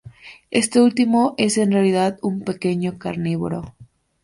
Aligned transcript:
Este 0.49 0.81
último 0.81 1.35
es 1.37 1.59
en 1.59 1.71
realidad 1.71 2.17
un 2.23 2.41
pequeño 2.41 2.97
carnívoro. 2.97 3.75